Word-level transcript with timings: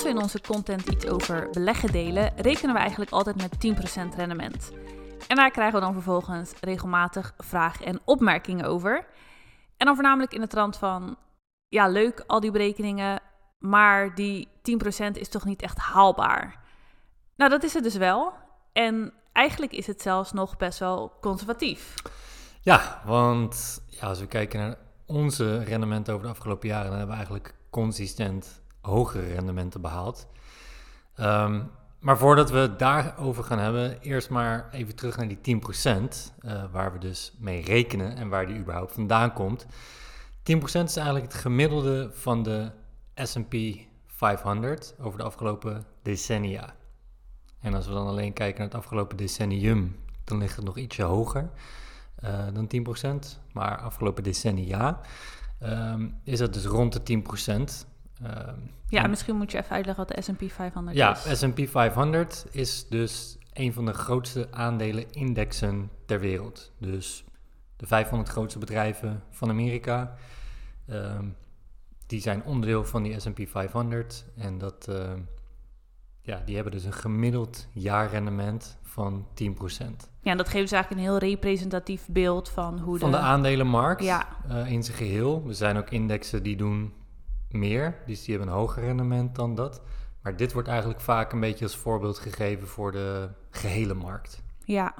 Als 0.00 0.08
we 0.08 0.14
in 0.16 0.22
onze 0.22 0.40
content 0.40 0.88
iets 0.88 1.06
over 1.06 1.48
beleggen 1.50 1.92
delen, 1.92 2.32
rekenen 2.36 2.74
we 2.74 2.80
eigenlijk 2.80 3.10
altijd 3.10 3.36
met 3.36 3.76
10% 4.12 4.16
rendement. 4.16 4.72
En 5.28 5.36
daar 5.36 5.50
krijgen 5.50 5.74
we 5.74 5.84
dan 5.84 5.92
vervolgens 5.92 6.52
regelmatig 6.60 7.34
vragen 7.38 7.86
en 7.86 8.00
opmerkingen 8.04 8.64
over. 8.64 9.06
En 9.76 9.86
dan 9.86 9.94
voornamelijk 9.94 10.32
in 10.32 10.40
de 10.40 10.46
trant 10.46 10.76
van, 10.76 11.16
ja 11.68 11.88
leuk 11.88 12.24
al 12.26 12.40
die 12.40 12.50
berekeningen, 12.50 13.20
maar 13.58 14.14
die 14.14 14.48
10% 14.48 15.10
is 15.12 15.28
toch 15.28 15.44
niet 15.44 15.62
echt 15.62 15.78
haalbaar. 15.78 16.60
Nou, 17.36 17.50
dat 17.50 17.62
is 17.62 17.74
het 17.74 17.82
dus 17.82 17.96
wel. 17.96 18.32
En 18.72 19.12
eigenlijk 19.32 19.72
is 19.72 19.86
het 19.86 20.02
zelfs 20.02 20.32
nog 20.32 20.56
best 20.56 20.78
wel 20.78 21.12
conservatief. 21.20 21.94
Ja, 22.60 23.02
want 23.04 23.82
ja, 23.86 24.06
als 24.06 24.20
we 24.20 24.26
kijken 24.26 24.60
naar 24.60 24.76
onze 25.06 25.64
rendementen 25.64 26.14
over 26.14 26.26
de 26.26 26.32
afgelopen 26.32 26.68
jaren, 26.68 26.88
dan 26.88 26.98
hebben 26.98 27.16
we 27.16 27.22
eigenlijk 27.22 27.54
consistent 27.70 28.59
hogere 28.80 29.26
rendementen 29.26 29.80
behaald. 29.80 30.26
Ehm, 31.14 31.62
maar 31.98 32.18
voordat 32.18 32.50
we 32.50 32.58
het 32.58 32.78
daarover 32.78 33.44
gaan 33.44 33.58
hebben, 33.58 34.00
eerst 34.00 34.30
maar 34.30 34.68
even 34.72 34.94
terug 34.94 35.16
naar 35.16 35.28
die 35.28 35.40
10%, 35.40 36.32
uh, 36.42 36.64
waar 36.72 36.92
we 36.92 36.98
dus 36.98 37.32
mee 37.38 37.62
rekenen 37.62 38.16
en 38.16 38.28
waar 38.28 38.46
die 38.46 38.58
überhaupt 38.58 38.92
vandaan 38.92 39.32
komt. 39.32 39.66
10% 40.42 40.88
is 40.88 40.96
eigenlijk 40.96 41.32
het 41.32 41.40
gemiddelde 41.40 42.10
van 42.12 42.42
de 42.42 42.70
SP 43.30 43.54
500 44.06 44.94
over 45.00 45.18
de 45.18 45.24
afgelopen 45.24 45.84
decennia. 46.02 46.74
En 47.60 47.74
als 47.74 47.86
we 47.86 47.92
dan 47.92 48.06
alleen 48.06 48.32
kijken 48.32 48.58
naar 48.58 48.68
het 48.68 48.78
afgelopen 48.78 49.16
decennium, 49.16 49.96
dan 50.24 50.38
ligt 50.38 50.56
het 50.56 50.64
nog 50.64 50.78
ietsje 50.78 51.02
hoger 51.02 51.50
uh, 52.24 52.46
dan 52.52 52.70
10%. 53.36 53.40
Maar 53.52 53.78
afgelopen 53.78 54.22
decennia 54.22 55.00
um, 55.62 56.20
is 56.24 56.40
het 56.40 56.54
dus 56.54 56.64
rond 56.64 57.06
de 57.06 57.22
10%. 57.82 57.86
Uh, 58.22 58.30
ja, 58.88 59.06
misschien 59.06 59.36
moet 59.36 59.52
je 59.52 59.58
even 59.58 59.70
uitleggen 59.70 60.06
wat 60.06 60.16
de 60.16 60.22
S&P 60.22 60.50
500 60.52 60.96
ja, 60.96 61.16
is. 61.16 61.24
Ja, 61.24 61.34
S&P 61.34 61.68
500 61.68 62.46
is 62.50 62.88
dus 62.88 63.38
een 63.52 63.72
van 63.72 63.84
de 63.84 63.92
grootste 63.92 64.48
aandelenindexen 64.50 65.90
ter 66.06 66.20
wereld. 66.20 66.72
Dus 66.78 67.24
de 67.76 67.86
500 67.86 68.30
grootste 68.30 68.58
bedrijven 68.58 69.22
van 69.30 69.48
Amerika, 69.48 70.14
um, 70.90 71.36
die 72.06 72.20
zijn 72.20 72.44
onderdeel 72.44 72.84
van 72.84 73.02
die 73.02 73.20
S&P 73.20 73.40
500. 73.48 74.24
En 74.36 74.58
dat, 74.58 74.86
uh, 74.90 75.12
ja, 76.20 76.42
die 76.44 76.54
hebben 76.54 76.72
dus 76.72 76.84
een 76.84 76.92
gemiddeld 76.92 77.68
jaarrendement 77.72 78.78
van 78.82 79.26
10%. 79.34 80.08
Ja, 80.22 80.30
en 80.30 80.36
dat 80.36 80.48
geeft 80.48 80.62
dus 80.62 80.72
eigenlijk 80.72 80.90
een 80.90 81.08
heel 81.08 81.18
representatief 81.18 82.06
beeld 82.10 82.48
van 82.48 82.78
hoe 82.78 82.98
van 82.98 83.10
de, 83.10 83.16
de 83.16 83.22
aandelenmarkt 83.22 84.02
Ja. 84.02 84.28
uh, 84.50 84.72
in 84.72 84.82
zijn 84.82 84.96
geheel. 84.96 85.44
Er 85.48 85.54
zijn 85.54 85.76
ook 85.76 85.90
indexen 85.90 86.42
die 86.42 86.56
doen 86.56 86.92
meer, 87.52 87.96
dus 88.06 88.24
die 88.24 88.34
hebben 88.36 88.52
een 88.54 88.58
hoger 88.60 88.82
rendement 88.82 89.34
dan 89.34 89.54
dat. 89.54 89.82
Maar 90.22 90.36
dit 90.36 90.52
wordt 90.52 90.68
eigenlijk 90.68 91.00
vaak 91.00 91.32
een 91.32 91.40
beetje 91.40 91.64
als 91.64 91.76
voorbeeld 91.76 92.18
gegeven 92.18 92.68
voor 92.68 92.92
de 92.92 93.28
gehele 93.50 93.94
markt. 93.94 94.42
Ja. 94.64 94.94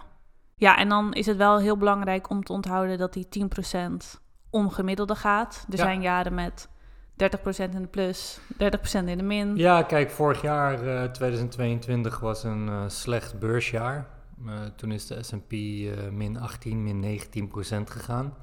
ja, 0.57 0.77
en 0.79 0.89
dan 0.89 1.13
is 1.13 1.27
het 1.27 1.37
wel 1.37 1.59
heel 1.59 1.77
belangrijk 1.77 2.31
om 2.31 2.45
te 2.45 2.53
onthouden 2.53 2.99
dat 2.99 3.13
die 3.13 3.29
10% 3.29 4.21
om 4.51 4.71
gemiddelde 4.71 5.15
gaat. 5.15 5.65
Er 5.71 5.77
Ja. 5.77 5.83
zijn 5.85 6.01
jaren 6.01 6.35
met 6.35 6.69
30% 7.17 7.75
in 7.75 7.83
de 7.83 7.89
plus, 7.89 8.41
30% 8.57 9.09
in 9.09 9.19
de 9.19 9.25
min. 9.25 9.57
Ja, 9.57 9.83
kijk, 9.83 10.11
vorig 10.11 10.43
jaar, 10.43 10.87
eh, 11.03 11.11
2022, 11.11 12.21
was 12.21 12.45
een 12.45 12.69
eh, 12.69 12.85
slecht 12.87 13.39
beursjaar. 13.39 14.07
Eh, 14.47 14.53
toen 14.77 14.93
is 14.93 15.07
de 15.07 15.23
S&P 15.23 15.53
eh, 15.53 16.09
min 16.11 16.37
18, 16.39 16.83
min 16.83 17.01
19 17.01 17.49
procent 17.49 17.91
gegaan. 17.91 18.35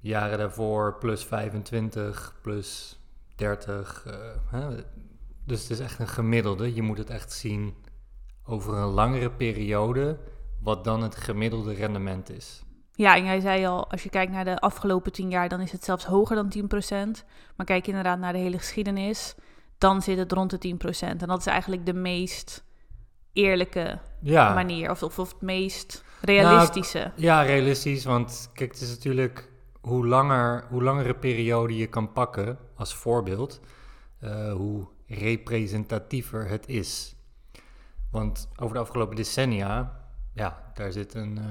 Jaren 0.00 0.38
daarvoor 0.38 0.94
plus 0.98 1.24
25, 1.24 2.34
plus 2.42 2.97
30. 3.38 4.04
eh, 4.06 4.14
hè. 4.50 4.68
Dus 5.44 5.60
het 5.62 5.70
is 5.70 5.80
echt 5.80 5.98
een 5.98 6.08
gemiddelde. 6.08 6.74
Je 6.74 6.82
moet 6.82 6.98
het 6.98 7.10
echt 7.10 7.32
zien 7.32 7.74
over 8.44 8.74
een 8.76 8.88
langere 8.88 9.30
periode, 9.30 10.18
wat 10.62 10.84
dan 10.84 11.02
het 11.02 11.16
gemiddelde 11.16 11.74
rendement 11.74 12.30
is. 12.30 12.62
Ja, 12.92 13.16
en 13.16 13.24
jij 13.24 13.40
zei 13.40 13.66
al, 13.66 13.90
als 13.90 14.02
je 14.02 14.08
kijkt 14.10 14.32
naar 14.32 14.44
de 14.44 14.58
afgelopen 14.58 15.12
10 15.12 15.30
jaar, 15.30 15.48
dan 15.48 15.60
is 15.60 15.72
het 15.72 15.84
zelfs 15.84 16.04
hoger 16.04 16.36
dan 16.36 16.48
10%. 17.18 17.24
Maar 17.56 17.66
kijk 17.66 17.86
inderdaad 17.86 18.18
naar 18.18 18.32
de 18.32 18.38
hele 18.38 18.58
geschiedenis, 18.58 19.34
dan 19.78 20.02
zit 20.02 20.18
het 20.18 20.32
rond 20.32 20.50
de 20.50 20.58
10%. 20.58 21.20
En 21.20 21.28
dat 21.28 21.38
is 21.38 21.46
eigenlijk 21.46 21.86
de 21.86 21.94
meest 21.94 22.64
eerlijke 23.32 23.98
Ja, 24.20 24.54
manier, 24.54 24.90
of, 24.90 25.02
of, 25.02 25.18
of 25.18 25.32
het 25.32 25.40
meest 25.40 26.04
realistische. 26.20 27.12
Ja, 27.14 27.42
realistisch. 27.42 28.04
Want 28.04 28.50
kijk, 28.54 28.70
het 28.72 28.80
is 28.80 28.88
natuurlijk 28.90 29.48
hoe, 29.88 30.06
langer, 30.06 30.66
hoe 30.68 30.82
langere 30.82 31.14
periode 31.14 31.76
je 31.76 31.86
kan 31.86 32.12
pakken 32.12 32.58
als 32.74 32.94
voorbeeld, 32.94 33.60
eh, 34.18 34.52
hoe 34.52 34.86
representatiever 35.06 36.48
het 36.48 36.68
is. 36.68 37.16
Want 38.10 38.48
over 38.56 38.74
de 38.74 38.80
afgelopen 38.80 39.16
decennia, 39.16 40.00
ja, 40.32 40.72
daar 40.74 40.92
zit 40.92 41.14
een 41.14 41.38
eh, 41.38 41.44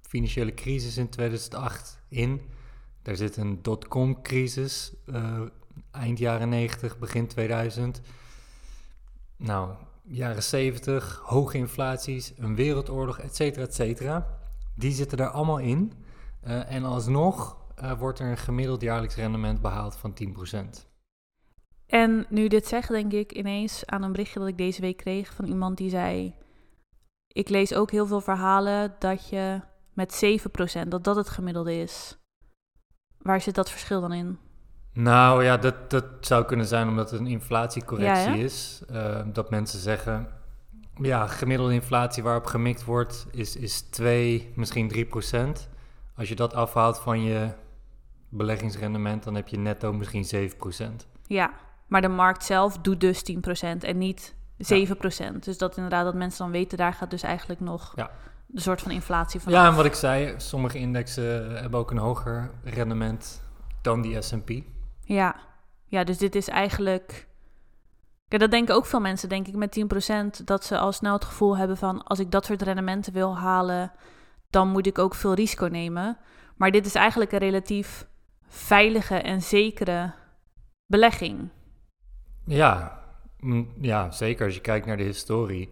financiële 0.00 0.54
crisis 0.54 0.96
in 0.96 1.08
2008 1.08 2.00
in. 2.08 2.40
Daar 3.02 3.16
zit 3.16 3.36
een 3.36 3.62
dotcom-crisis 3.62 4.92
eh, 5.06 5.40
eind 5.90 6.18
jaren 6.18 6.48
90, 6.48 6.98
begin 6.98 7.26
2000. 7.26 8.00
Nou, 9.36 9.74
jaren 10.02 10.42
70, 10.42 11.22
hoge 11.24 11.56
inflaties, 11.56 12.32
een 12.36 12.54
wereldoorlog, 12.54 13.18
et 13.18 13.36
cetera, 13.36 13.64
et 13.64 13.74
cetera. 13.74 14.38
Die 14.74 14.92
zitten 14.92 15.16
daar 15.18 15.30
allemaal 15.30 15.58
in. 15.58 15.92
En 16.44 16.84
alsnog 16.84 17.63
uh, 17.82 17.98
wordt 17.98 18.18
er 18.18 18.30
een 18.30 18.36
gemiddeld 18.36 18.80
jaarlijks 18.80 19.14
rendement 19.14 19.60
behaald 19.60 19.96
van 19.96 20.14
10%. 20.84 20.92
En 21.86 22.26
nu 22.28 22.48
dit 22.48 22.66
zeg, 22.66 22.86
denk 22.86 23.12
ik 23.12 23.32
ineens 23.32 23.86
aan 23.86 24.02
een 24.02 24.12
berichtje 24.12 24.38
dat 24.38 24.48
ik 24.48 24.58
deze 24.58 24.80
week 24.80 24.96
kreeg 24.96 25.32
van 25.32 25.44
iemand 25.44 25.76
die 25.76 25.90
zei: 25.90 26.34
Ik 27.28 27.48
lees 27.48 27.74
ook 27.74 27.90
heel 27.90 28.06
veel 28.06 28.20
verhalen 28.20 28.94
dat 28.98 29.28
je 29.28 29.60
met 29.92 30.40
7%, 30.84 30.88
dat 30.88 31.04
dat 31.04 31.16
het 31.16 31.28
gemiddelde 31.28 31.74
is. 31.74 32.18
Waar 33.18 33.40
zit 33.40 33.54
dat 33.54 33.70
verschil 33.70 34.00
dan 34.00 34.12
in? 34.12 34.38
Nou 34.92 35.44
ja, 35.44 35.56
dat, 35.56 35.90
dat 35.90 36.04
zou 36.20 36.44
kunnen 36.44 36.66
zijn 36.66 36.88
omdat 36.88 37.10
het 37.10 37.20
een 37.20 37.26
inflatiecorrectie 37.26 38.34
Ja, 38.34 38.44
is. 38.44 38.82
Uh, 38.90 39.20
dat 39.32 39.50
mensen 39.50 39.78
zeggen, 39.78 40.28
ja, 40.94 41.26
gemiddelde 41.26 41.72
inflatie 41.72 42.22
waarop 42.22 42.46
gemikt 42.46 42.84
wordt 42.84 43.26
is, 43.30 43.56
is 43.56 43.80
2, 43.80 44.52
misschien 44.54 44.88
3 44.88 45.04
procent. 45.04 45.68
Als 46.16 46.28
je 46.28 46.34
dat 46.34 46.54
afhaalt 46.54 46.98
van 46.98 47.22
je 47.22 47.48
beleggingsrendement, 48.36 49.22
dan 49.24 49.34
heb 49.34 49.48
je 49.48 49.58
netto 49.58 49.92
misschien 49.92 50.24
7 50.24 50.56
procent. 50.56 51.06
Ja, 51.26 51.50
maar 51.86 52.00
de 52.00 52.08
markt 52.08 52.44
zelf 52.44 52.78
doet 52.78 53.00
dus 53.00 53.22
10% 53.22 53.84
en 53.84 53.98
niet 53.98 54.34
7%. 54.58 55.38
Dus 55.40 55.58
dat 55.58 55.76
inderdaad, 55.76 56.04
dat 56.04 56.14
mensen 56.14 56.38
dan 56.44 56.50
weten, 56.50 56.78
daar 56.78 56.92
gaat 56.92 57.10
dus 57.10 57.22
eigenlijk 57.22 57.60
nog 57.60 57.92
Ja. 57.96 58.10
de 58.46 58.60
soort 58.60 58.82
van 58.82 58.90
inflatie 58.90 59.40
van. 59.40 59.52
Ja, 59.52 59.66
en 59.66 59.74
wat 59.74 59.84
ik 59.84 59.94
zei, 59.94 60.34
sommige 60.36 60.78
indexen 60.78 61.56
hebben 61.60 61.80
ook 61.80 61.90
een 61.90 61.98
hoger 61.98 62.50
rendement 62.64 63.42
dan 63.82 64.00
die 64.00 64.22
S&P. 64.22 64.50
Ja. 65.00 65.36
ja, 65.86 66.04
dus 66.04 66.18
dit 66.18 66.34
is 66.34 66.48
eigenlijk. 66.48 67.26
Dat 68.28 68.50
denken 68.50 68.74
ook 68.74 68.86
veel 68.86 69.00
mensen, 69.00 69.28
denk 69.28 69.46
ik, 69.46 69.54
met 69.54 69.72
10%. 70.40 70.44
Dat 70.44 70.64
ze 70.64 70.78
al 70.78 70.92
snel 70.92 71.12
het 71.12 71.24
gevoel 71.24 71.56
hebben 71.56 71.76
van: 71.76 72.02
als 72.02 72.18
ik 72.18 72.30
dat 72.30 72.44
soort 72.44 72.62
rendementen 72.62 73.12
wil 73.12 73.36
halen, 73.38 73.92
dan 74.50 74.68
moet 74.68 74.86
ik 74.86 74.98
ook 74.98 75.14
veel 75.14 75.34
risico 75.34 75.66
nemen. 75.66 76.18
Maar 76.56 76.70
dit 76.70 76.86
is 76.86 76.94
eigenlijk 76.94 77.32
een 77.32 77.38
relatief 77.38 78.06
veilige 78.54 79.14
en 79.14 79.42
zekere 79.42 80.12
belegging. 80.86 81.48
Ja, 82.44 83.00
mm, 83.40 83.68
ja, 83.80 84.10
zeker 84.10 84.44
als 84.44 84.54
je 84.54 84.60
kijkt 84.60 84.86
naar 84.86 84.96
de 84.96 85.02
historie. 85.02 85.68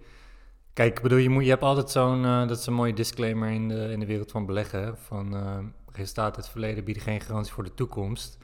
Kijk, 0.72 1.02
bedoel, 1.02 1.18
je, 1.18 1.28
moet, 1.28 1.44
je 1.44 1.50
hebt 1.50 1.62
altijd 1.62 1.90
zo'n, 1.90 2.24
uh, 2.24 2.48
dat 2.48 2.58
is 2.58 2.66
een 2.66 2.74
mooie 2.74 2.94
disclaimer 2.94 3.50
in 3.50 3.68
de, 3.68 3.88
in 3.90 4.00
de 4.00 4.06
wereld 4.06 4.30
van 4.30 4.46
beleggen, 4.46 4.98
van 4.98 5.34
uh, 5.34 6.14
uit 6.14 6.36
het 6.36 6.48
verleden 6.48 6.84
bieden 6.84 7.02
geen 7.02 7.20
garantie 7.20 7.52
voor 7.52 7.64
de 7.64 7.74
toekomst. 7.74 8.38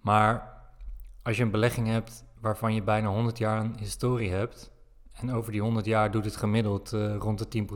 Maar 0.00 0.54
als 1.22 1.36
je 1.36 1.42
een 1.42 1.50
belegging 1.50 1.86
hebt 1.86 2.24
waarvan 2.40 2.74
je 2.74 2.82
bijna 2.82 3.08
100 3.08 3.38
jaar 3.38 3.60
een 3.60 3.76
historie 3.78 4.30
hebt, 4.30 4.70
en 5.12 5.32
over 5.32 5.52
die 5.52 5.60
100 5.60 5.86
jaar 5.86 6.10
doet 6.10 6.24
het 6.24 6.36
gemiddeld 6.36 6.92
uh, 6.92 7.16
rond 7.16 7.52
de 7.52 7.66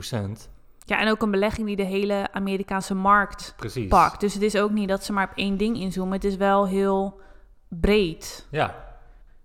10%. 0.48 0.59
Ja, 0.84 1.00
en 1.00 1.10
ook 1.10 1.22
een 1.22 1.30
belegging 1.30 1.66
die 1.66 1.76
de 1.76 1.82
hele 1.82 2.28
Amerikaanse 2.32 2.94
markt 2.94 3.54
Precies. 3.56 3.88
pakt. 3.88 4.20
Dus 4.20 4.34
het 4.34 4.42
is 4.42 4.56
ook 4.56 4.70
niet 4.70 4.88
dat 4.88 5.04
ze 5.04 5.12
maar 5.12 5.28
op 5.30 5.36
één 5.36 5.56
ding 5.56 5.76
inzoomen. 5.76 6.12
Het 6.14 6.24
is 6.24 6.36
wel 6.36 6.66
heel 6.66 7.20
breed. 7.68 8.46
Ja, 8.50 8.74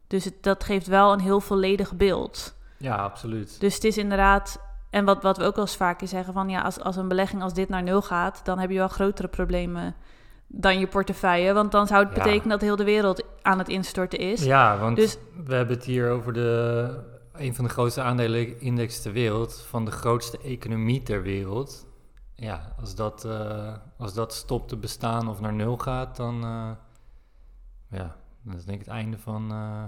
Dus 0.07 0.25
het, 0.25 0.43
dat 0.43 0.63
geeft 0.63 0.87
wel 0.87 1.13
een 1.13 1.19
heel 1.19 1.39
volledig 1.41 1.95
beeld. 1.95 2.55
ja, 2.77 2.95
absoluut. 2.95 3.59
Dus 3.59 3.73
het 3.73 3.83
is 3.83 3.97
inderdaad... 3.97 4.59
En 4.89 5.05
wat, 5.05 5.23
wat 5.23 5.37
we 5.37 5.43
ook 5.43 5.55
wel 5.55 5.65
eens 5.65 5.75
vaker 5.75 6.07
zeggen 6.07 6.33
van... 6.33 6.49
ja, 6.49 6.61
als, 6.61 6.79
als 6.79 6.95
een 6.95 7.07
belegging 7.07 7.41
als 7.41 7.53
dit 7.53 7.69
naar 7.69 7.83
nul 7.83 8.01
gaat... 8.01 8.41
dan 8.43 8.59
heb 8.59 8.69
je 8.69 8.77
wel 8.77 8.87
grotere 8.87 9.27
problemen 9.27 9.95
dan 10.47 10.79
je 10.79 10.87
portefeuille. 10.87 11.53
Want 11.53 11.71
dan 11.71 11.87
zou 11.87 12.05
het 12.05 12.15
Ja. 12.15 12.23
betekenen 12.23 12.49
dat 12.49 12.61
heel 12.61 12.75
de 12.75 12.83
wereld 12.83 13.23
aan 13.41 13.57
het 13.59 13.69
instorten 13.69 14.19
is. 14.19 14.43
Ja, 14.43 14.77
want 14.77 14.95
Dus- 14.95 15.17
we 15.45 15.55
hebben 15.55 15.75
het 15.75 15.85
hier 15.85 16.09
over 16.09 16.33
de, 16.33 16.99
een 17.37 17.55
van 17.55 17.65
de 17.65 17.71
grootste 17.71 18.01
aandelenindex 18.01 19.01
ter 19.01 19.11
wereld, 19.11 19.65
van 19.69 19.85
de 19.85 19.91
grootste 19.91 20.39
economie 20.43 21.03
ter 21.03 21.21
wereld. 21.21 21.87
Ja, 22.35 22.75
als 22.79 22.95
dat, 22.95 23.25
eh, 23.25 23.73
als 23.97 24.13
dat 24.13 24.33
stopt 24.33 24.69
te 24.69 24.77
bestaan 24.77 25.27
of 25.29 25.41
naar 25.41 25.53
nul 25.53 25.77
gaat, 25.77 26.15
dan, 26.15 26.43
eh, 26.43 26.71
ja, 27.99 28.15
dat 28.41 28.55
is 28.55 28.65
denk 28.65 28.79
ik 28.79 28.85
het 28.85 28.95
einde 28.95 29.17
van, 29.17 29.51
eh, 29.51 29.83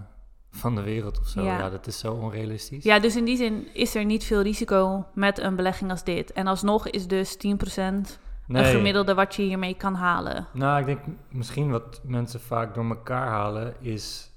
van 0.51 0.75
de 0.75 0.81
wereld 0.81 1.19
of 1.19 1.27
zo. 1.27 1.43
Ja. 1.43 1.57
Ja, 1.57 1.69
dat 1.69 1.87
is 1.87 1.99
zo 1.99 2.13
onrealistisch. 2.13 2.83
Ja, 2.83 2.99
dus 2.99 3.15
in 3.15 3.25
die 3.25 3.37
zin 3.37 3.67
is 3.73 3.95
er 3.95 4.05
niet 4.05 4.23
veel 4.23 4.41
risico 4.41 5.05
met 5.13 5.39
een 5.39 5.55
belegging 5.55 5.91
als 5.91 6.03
dit. 6.03 6.31
En 6.31 6.47
alsnog 6.47 6.89
is 6.89 7.07
dus 7.07 7.35
10% 7.35 8.19
een 8.47 8.65
gemiddelde 8.65 9.13
wat 9.13 9.35
je 9.35 9.41
hiermee 9.41 9.75
kan 9.75 9.95
halen. 9.95 10.47
Nou, 10.53 10.79
ik 10.79 10.85
denk 10.85 10.99
misschien 11.29 11.71
wat 11.71 12.01
mensen 12.03 12.39
vaak 12.39 12.73
door 12.73 12.89
elkaar 12.89 13.27
halen 13.27 13.75
is 13.79 14.31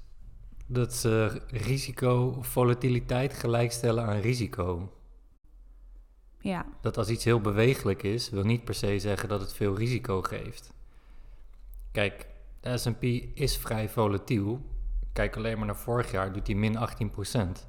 dat 0.73 0.95
ze 0.95 1.43
risico 1.49 2.35
of 2.39 2.47
volatiliteit 2.47 3.33
gelijkstellen 3.35 4.05
aan 4.05 4.21
risico. 4.21 4.93
Ja, 6.39 6.67
Dat 6.81 6.97
als 6.97 7.09
iets 7.09 7.25
heel 7.25 7.41
bewegelijk 7.41 8.03
is, 8.03 8.31
wil 8.31 8.45
niet 8.45 8.65
per 8.65 8.75
se 8.75 8.99
zeggen 8.99 9.29
dat 9.29 9.41
het 9.41 9.53
veel 9.53 9.77
risico 9.77 10.23
geeft. 10.23 10.73
Kijk, 11.93 12.27
de 12.61 12.79
S&P 12.79 13.03
is 13.35 13.57
vrij 13.57 13.89
volatiel. 13.89 14.61
Kijk 15.13 15.37
alleen 15.37 15.57
maar 15.57 15.67
naar 15.67 15.77
vorig 15.77 16.11
jaar, 16.11 16.33
doet 16.33 16.47
hij 16.47 16.57
min 16.57 16.77
18%. 16.77 17.69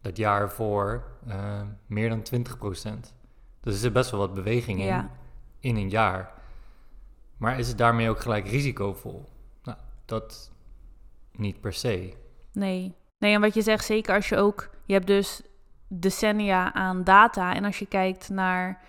Dat 0.00 0.16
jaar 0.16 0.50
voor 0.50 1.04
eh, 1.26 1.62
meer 1.86 2.08
dan 2.08 2.22
20%. 2.22 3.14
Dus 3.60 3.74
er 3.74 3.80
zit 3.80 3.92
best 3.92 4.10
wel 4.10 4.20
wat 4.20 4.34
beweging 4.34 4.80
in, 4.80 4.86
ja, 4.86 5.10
in 5.60 5.76
een 5.76 5.90
jaar. 5.90 6.32
Maar 7.36 7.58
is 7.58 7.68
het 7.68 7.78
daarmee 7.78 8.10
ook 8.10 8.20
gelijk 8.20 8.48
risicovol? 8.48 9.28
Nou, 9.62 9.78
dat 10.04 10.52
niet 11.32 11.60
per 11.60 11.72
se. 11.72 12.20
Nee. 12.52 12.94
Nee, 13.18 13.34
en 13.34 13.40
wat 13.40 13.54
je 13.54 13.62
zegt, 13.62 13.84
zeker 13.84 14.14
als 14.14 14.28
je 14.28 14.36
ook... 14.36 14.70
Je 14.86 14.92
hebt 14.92 15.06
dus 15.06 15.42
decennia 15.88 16.72
aan 16.72 17.04
data. 17.04 17.54
En 17.54 17.64
als 17.64 17.78
je 17.78 17.86
kijkt 17.86 18.28
naar 18.28 18.80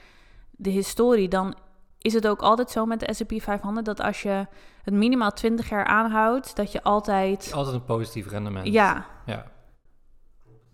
de 0.51 0.69
historie, 0.69 1.27
dan 1.27 1.55
is 1.97 2.13
het 2.13 2.27
ook 2.27 2.41
altijd 2.41 2.71
zo 2.71 2.85
met 2.85 2.99
de 2.99 3.13
S&P 3.13 3.41
500... 3.41 3.85
dat 3.85 3.99
als 3.99 4.21
je 4.21 4.47
het 4.81 4.93
minimaal 4.93 5.31
20 5.31 5.69
jaar 5.69 5.85
aanhoudt, 5.85 6.55
dat 6.55 6.71
je 6.71 6.83
altijd... 6.83 7.51
Altijd 7.53 7.75
een 7.75 7.85
positief 7.85 8.27
rendement. 8.27 8.67
Ja, 8.67 9.05
Ja, 9.25 9.51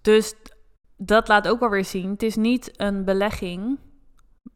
Dus 0.02 0.34
dat 0.98 1.28
laat 1.28 1.48
ook 1.48 1.60
wel 1.60 1.70
weer 1.70 1.86
zien. 1.86 2.10
Het 2.10 2.24
is 2.24 2.36
niet 2.36 2.80
een 2.80 3.06
belegging 3.06 3.80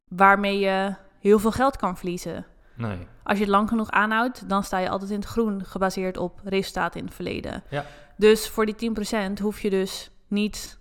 waarmee 0.08 0.60
je 0.60 0.96
heel 1.20 1.40
veel 1.40 1.52
geld 1.52 1.78
kan 1.78 1.98
verliezen. 1.98 2.46
Nee. 2.76 3.08
Als 3.24 3.38
je 3.38 3.44
het 3.44 3.54
lang 3.54 3.70
genoeg 3.70 3.92
aanhoudt, 3.92 4.50
dan 4.50 4.64
sta 4.64 4.78
je 4.78 4.90
altijd 4.90 5.10
in 5.12 5.20
het 5.20 5.26
groen, 5.26 5.66
gebaseerd 5.66 6.18
op 6.18 6.40
resultaten 6.44 7.00
in 7.00 7.06
het 7.06 7.16
verleden. 7.16 7.64
Ja. 7.70 7.86
Dus 8.18 8.50
voor 8.50 8.66
die 8.66 8.76
10% 9.38 9.42
hoef 9.42 9.62
je 9.62 9.70
dus 9.70 10.12
niet 10.28 10.80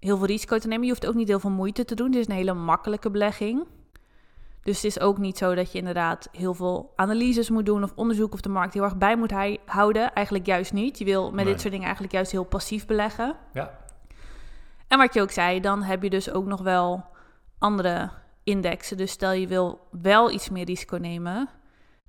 heel 0.00 0.16
veel 0.16 0.26
risico 0.26 0.58
te 0.58 0.68
nemen. 0.68 0.84
Je 0.84 0.90
hoeft 0.90 1.06
ook 1.06 1.14
niet 1.14 1.28
heel 1.28 1.40
veel 1.40 1.50
moeite 1.50 1.84
te 1.84 1.94
doen. 1.94 2.06
Het 2.06 2.16
is 2.16 2.26
een 2.28 2.34
hele 2.34 2.54
makkelijke 2.54 3.10
belegging. 3.10 3.66
Dus 4.62 4.76
het 4.76 4.84
is 4.84 5.00
ook 5.00 5.18
niet 5.18 5.38
zo 5.38 5.54
dat 5.54 5.72
je 5.72 5.78
inderdaad 5.78 6.28
heel 6.32 6.54
veel 6.54 6.92
analyses 6.96 7.50
moet 7.50 7.66
doen 7.66 7.82
of 7.82 7.92
onderzoek 7.94 8.32
of 8.32 8.40
de 8.40 8.48
markt 8.48 8.74
heel 8.74 8.82
erg 8.82 8.96
bij 8.96 9.16
moet 9.16 9.32
houden. 9.66 10.12
Eigenlijk 10.12 10.46
juist 10.46 10.72
niet. 10.72 10.98
Je 10.98 11.04
wil 11.04 11.24
met 11.24 11.34
Nee. 11.34 11.44
dit 11.44 11.54
soort 11.58 11.70
dingen 11.70 11.84
eigenlijk 11.84 12.14
juist 12.14 12.30
heel 12.32 12.44
passief 12.44 12.86
beleggen. 12.86 13.36
Ja, 13.52 13.78
En 14.88 14.98
wat 14.98 15.14
je 15.14 15.20
ook 15.20 15.30
zei, 15.30 15.60
dan 15.60 15.82
heb 15.82 16.02
je 16.02 16.10
dus 16.10 16.30
ook 16.30 16.46
nog 16.46 16.60
wel 16.62 17.04
andere 17.58 18.10
indexen. 18.44 18.96
Dus 18.96 19.10
stel 19.10 19.32
je 19.32 19.46
wil 19.46 19.80
wel 19.90 20.30
iets 20.30 20.48
meer 20.50 20.64
risico 20.64 20.96
nemen, 20.96 21.48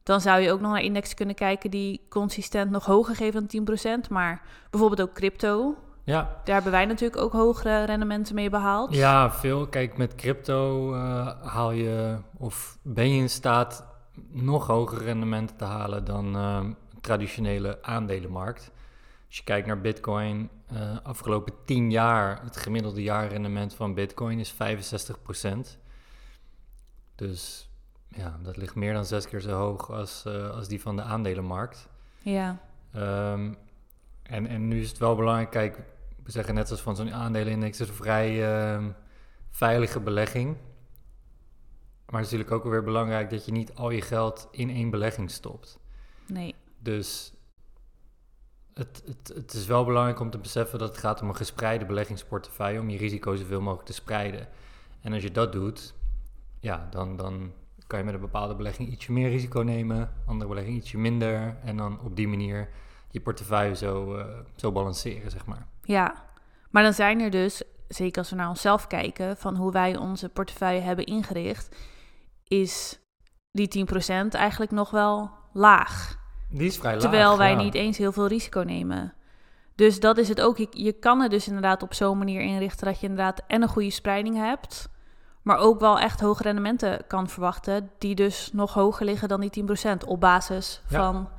dan 0.04 0.22
zou 0.22 0.42
je 0.42 0.52
ook 0.52 0.60
nog 0.60 0.72
naar 0.72 0.82
indexen 0.82 1.16
kunnen 1.16 1.36
kijken 1.36 1.72
die 1.72 2.06
consistent 2.10 2.72
nog 2.72 2.86
hoger 2.86 3.16
geven 3.16 3.48
dan 3.48 3.68
10%. 4.06 4.10
Maar 4.10 4.42
bijvoorbeeld 4.70 5.10
ook 5.10 5.16
crypto. 5.16 5.76
ja. 6.04 6.42
Daar 6.44 6.54
hebben 6.54 6.72
wij 6.72 6.86
natuurlijk 6.86 7.22
ook 7.22 7.32
hogere 7.32 7.84
rendementen 7.84 8.36
mee 8.36 8.50
behaald. 8.50 8.96
Ja, 8.96 9.32
veel. 9.32 9.68
Kijk, 9.68 9.98
met 9.98 10.16
crypto 10.16 10.94
eh, 10.94 11.28
haal 11.42 11.72
je 11.72 12.18
of 12.38 12.78
ben 12.82 13.10
je 13.10 13.22
in 13.22 13.30
staat 13.30 13.86
nog 14.32 14.68
hogere 14.68 15.04
rendementen 15.04 15.56
te 15.56 15.64
halen 15.66 16.06
dan 16.06 16.36
eh, 16.36 16.66
traditionele 17.02 17.78
aandelenmarkt. 17.82 18.72
Als 19.28 19.38
je 19.38 19.44
kijkt 19.44 19.68
naar 19.68 19.82
Bitcoin, 19.82 20.50
eh 20.68 20.98
afgelopen 21.04 21.54
10 21.66 21.92
jaar, 21.92 22.42
het 22.44 22.58
gemiddelde 22.58 23.04
jaarrendement 23.04 23.74
van 23.74 23.94
Bitcoin 23.94 24.40
is 24.40 24.54
65%. 24.54 25.78
Dus 27.16 27.70
ja, 28.08 28.40
dat 28.44 28.58
ligt 28.58 28.76
meer 28.76 28.94
dan 28.94 29.06
zes 29.06 29.28
keer 29.28 29.42
zo 29.42 29.52
hoog 29.52 29.92
als, 29.92 30.26
eh, 30.26 30.50
als 30.50 30.68
die 30.68 30.82
van 30.82 30.96
de 30.96 31.02
aandelenmarkt. 31.02 31.88
Ja, 32.22 32.60
Ehm, 32.96 33.54
en, 34.24 34.48
en 34.48 34.68
nu 34.68 34.82
is 34.82 34.90
het 34.90 34.98
wel 34.98 35.16
belangrijk, 35.16 35.50
kijk, 35.52 35.84
we 36.24 36.32
zeggen 36.32 36.54
net 36.54 36.72
als 36.72 36.82
van 36.82 36.96
zo'n 36.96 37.14
aandelenindex, 37.14 37.78
het 37.78 37.88
is 37.88 37.94
een 37.94 38.04
vrij 38.04 38.54
ehm, 38.54 38.92
veilige 39.50 40.00
belegging. 40.00 40.58
Maar 42.06 42.22
het 42.22 42.26
is 42.26 42.38
natuurlijk 42.38 42.52
ook 42.52 42.72
weer 42.72 42.84
belangrijk 42.84 43.30
dat 43.30 43.46
je 43.46 43.52
niet 43.52 43.74
al 43.76 43.90
je 43.90 44.02
geld 44.02 44.48
in 44.52 44.70
één 44.70 44.90
belegging 44.90 45.32
stopt. 45.32 45.80
nee. 46.28 46.56
Dus 46.80 47.34
het, 48.74 49.04
het, 49.06 49.32
het 49.36 49.54
is 49.54 49.66
wel 49.66 49.86
belangrijk 49.86 50.20
om 50.20 50.30
te 50.30 50.38
beseffen 50.38 50.80
dat 50.80 50.90
het 50.90 50.98
gaat 50.98 51.22
om 51.22 51.30
een 51.30 51.36
gespreide 51.36 51.86
beleggingsportefeuille, 51.86 52.80
om 52.80 52.90
je 52.90 52.98
risico 52.98 53.36
zoveel 53.36 53.62
mogelijk 53.62 53.88
te 53.88 53.94
spreiden. 53.94 54.48
En 55.02 55.14
als 55.14 55.24
je 55.24 55.32
dat 55.32 55.52
doet, 55.52 55.94
ja, 56.66 56.88
dan, 56.90 57.16
dan 57.16 57.52
kan 57.88 58.00
je 58.00 58.06
met 58.06 58.14
een 58.14 58.20
bepaalde 58.20 58.56
belegging 58.56 58.90
ietsje 58.90 59.12
meer 59.12 59.30
risico 59.30 59.62
nemen, 59.62 60.14
andere 60.26 60.50
belegging 60.50 60.78
ietsje 60.78 60.98
minder. 60.98 61.58
En 61.64 61.78
dan 61.78 62.00
op 62.02 62.16
die 62.16 62.28
manier 62.28 62.70
je 63.12 63.22
portefeuille 63.22 63.76
zo, 63.76 64.16
eh, 64.16 64.26
zo 64.56 64.72
balanceren, 64.72 65.32
zeg 65.32 65.46
maar. 65.46 65.68
Ja, 65.82 66.26
maar 66.70 66.84
dan 66.84 66.94
zijn 66.94 67.20
er 67.20 67.30
dus, 67.30 67.64
zeker 67.88 68.18
als 68.18 68.30
we 68.30 68.36
naar 68.36 68.50
onszelf 68.50 68.88
kijken, 68.88 69.38
van 69.38 69.56
hoe 69.56 69.72
wij 69.72 69.98
onze 69.98 70.30
portefeuille 70.30 70.82
hebben 70.82 71.06
ingericht, 71.06 71.76
is 72.44 73.00
die 73.52 73.68
10% 73.68 74.34
eigenlijk 74.34 74.72
nog 74.72 74.92
wel 74.92 75.32
laag. 75.54 76.18
Die 76.50 76.68
is 76.68 76.78
vrij 76.78 76.92
laag. 76.92 77.02
Terwijl 77.02 77.38
wij 77.38 77.52
ja. 77.52 77.62
niet 77.62 77.74
eens 77.74 77.98
heel 77.98 78.12
veel 78.12 78.28
risico 78.28 78.60
nemen. 78.60 79.14
Dus 79.76 80.00
dat 80.00 80.18
is 80.18 80.28
het 80.28 80.42
ook. 80.42 80.58
Je, 80.58 80.68
je 80.72 80.94
kan 80.94 81.20
het 81.20 81.32
dus 81.32 81.48
inderdaad 81.48 81.84
op 81.84 81.94
zo'n 81.94 82.18
manier 82.18 82.42
inrichten 82.42 82.86
dat 82.86 83.00
je 83.00 83.08
inderdaad 83.08 83.42
en 83.48 83.62
een 83.62 83.68
goede 83.68 83.90
spreiding 83.90 84.36
hebt, 84.36 84.90
maar 85.46 85.58
ook 85.58 85.80
wel 85.80 86.00
echt 86.00 86.20
hoge 86.20 86.44
rendementen 86.44 87.02
kan 87.08 87.30
verwachten, 87.30 87.90
die 87.98 88.16
dus 88.16 88.50
nog 88.54 88.74
hoger 88.74 89.06
liggen 89.06 89.28
dan 89.28 89.42
die 89.42 89.50
10% 89.50 90.06
op 90.06 90.20
basis 90.20 90.82
Ja. 90.88 90.98
van 91.00 91.30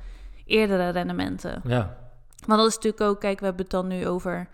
eerdere 0.45 0.89
rendementen. 0.89 1.61
Ja, 1.63 1.95
Want 2.45 2.59
dat 2.59 2.67
is 2.69 2.75
natuurlijk 2.75 3.01
ook, 3.03 3.19
kijk, 3.19 3.39
we 3.39 3.45
hebben 3.45 3.63
het 3.63 3.71
dan 3.71 3.87
nu 3.87 4.07
over 4.07 4.47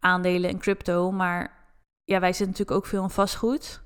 aandelen 0.00 0.50
en 0.50 0.58
crypto, 0.58 1.10
maar 1.12 1.50
ja, 2.04 2.20
wij 2.20 2.32
zitten 2.32 2.46
natuurlijk 2.50 2.76
ook 2.76 2.86
veel 2.86 3.02
in 3.02 3.10
vastgoed. 3.10 3.80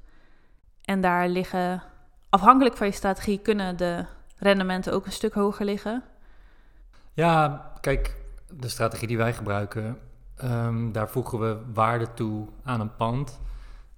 En 0.85 1.01
daar 1.01 1.29
liggen, 1.29 1.83
afhankelijk 2.29 2.77
van 2.77 2.87
je 2.87 2.93
strategie, 2.93 3.39
kunnen 3.39 3.77
de 3.77 4.05
rendementen 4.37 4.93
ook 4.93 5.07
een 5.07 5.13
stuk 5.13 5.35
hoger 5.35 5.65
liggen. 5.65 6.03
Ja, 7.13 7.63
kijk, 7.81 8.17
de 8.51 8.69
strategie 8.69 9.09
die 9.09 9.17
wij 9.17 9.33
gebruiken, 9.33 9.99
ehm, 10.37 10.93
daar 10.93 11.09
voegen 11.09 11.39
we 11.39 11.59
waarde 11.75 12.13
toe 12.15 12.47
aan 12.65 12.81
een 12.81 12.97
pand, 12.97 13.41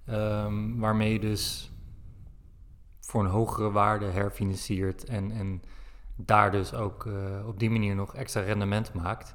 ehm, 0.09 0.77
waarmee 0.77 1.13
je 1.13 1.19
dus 1.19 1.71
voor 2.99 3.23
een 3.23 3.29
hogere 3.29 3.71
waarde 3.71 4.05
herfinanciert 4.05 5.03
en, 5.05 5.31
en 5.31 5.61
daar 6.15 6.51
dus 6.51 6.73
ook 6.73 7.05
eh, 7.05 7.47
op 7.47 7.59
die 7.59 7.69
manier 7.69 7.95
nog 7.95 8.15
extra 8.15 8.41
rendement 8.41 8.93
maakt. 8.93 9.33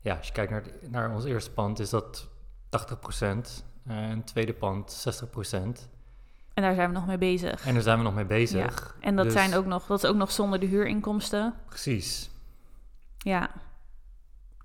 Ja, 0.00 0.16
als 0.16 0.26
je 0.26 0.32
kijkt 0.32 0.50
naar, 0.50 0.62
het- 0.62 0.90
naar 0.90 1.10
ons 1.14 1.24
eerste 1.24 1.50
pand, 1.50 1.78
is 1.78 1.90
dat 1.90 2.28
80%, 2.68 3.64
en 3.84 4.16
het 4.16 4.26
tweede 4.26 4.52
pand 4.54 4.90
60%. 4.92 5.88
En 6.54 6.62
daar 6.62 6.74
zijn 6.74 6.88
we 6.88 6.94
nog 6.94 7.06
mee 7.06 7.18
bezig. 7.18 7.66
En 7.66 7.72
daar 7.74 7.82
zijn 7.82 7.98
we 7.98 8.04
nog 8.04 8.14
mee 8.14 8.24
bezig. 8.24 8.96
En 9.00 9.16
dat, 9.16 9.24
Dus- 9.24 9.32
zijn 9.34 9.54
ook 9.54 9.66
nog, 9.66 9.86
dat 9.86 10.02
is 10.04 10.10
ook 10.10 10.16
nog 10.16 10.30
zonder 10.30 10.60
de 10.60 10.66
huurinkomsten. 10.66 11.54
Precies. 11.68 12.30
Ja. 13.18 13.50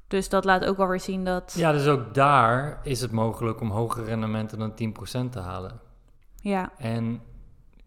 Dus 0.07 0.29
dat 0.29 0.45
laat 0.45 0.65
ook 0.65 0.77
wel 0.77 0.87
weer 0.87 0.99
zien 0.99 1.23
dat. 1.23 1.53
Ja, 1.57 1.71
dus 1.71 1.87
ook 1.87 2.13
daar 2.13 2.79
is 2.83 3.01
het 3.01 3.11
mogelijk 3.11 3.61
om 3.61 3.71
hogere 3.71 4.05
rendementen 4.05 4.59
dan 4.59 4.71
10% 4.71 5.29
te 5.29 5.39
halen. 5.39 5.79
Ja, 6.35 6.71
En 6.77 7.21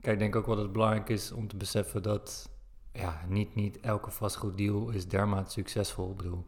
kijk, 0.00 0.14
ik 0.14 0.18
denk 0.18 0.36
ook 0.36 0.46
wel 0.46 0.54
dat 0.54 0.64
het 0.64 0.72
belangrijk 0.72 1.08
is 1.08 1.32
om 1.32 1.48
te 1.48 1.56
beseffen 1.56 2.02
dat 2.02 2.50
ja, 2.92 3.20
niet, 3.28 3.54
niet 3.54 3.80
elke 3.80 4.10
vastgoeddeal 4.10 4.90
is 4.90 5.08
dermate 5.08 5.50
succesvol. 5.50 6.10
Ik 6.10 6.16
bedoel, 6.16 6.46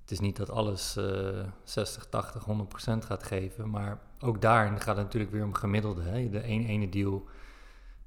het 0.00 0.10
is 0.10 0.20
niet 0.20 0.36
dat 0.36 0.50
alles 0.50 0.96
eh 0.96 1.44
60, 1.64 2.06
80, 2.06 2.46
100% 2.46 3.06
gaat 3.06 3.22
geven, 3.22 3.70
maar 3.70 4.00
ook 4.20 4.42
daarin 4.42 4.80
gaat 4.80 4.96
het 4.96 5.04
natuurlijk 5.04 5.32
weer 5.32 5.44
om 5.44 5.54
gemiddelde. 5.54 6.02
Hè? 6.02 6.30
De 6.30 6.44
een, 6.48 6.66
ene 6.66 6.88
deal 6.88 7.24